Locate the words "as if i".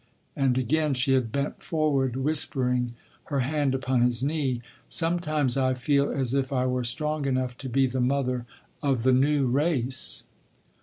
6.11-6.65